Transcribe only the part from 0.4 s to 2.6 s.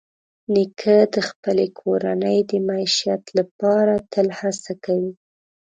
نیکه د خپلې کورنۍ د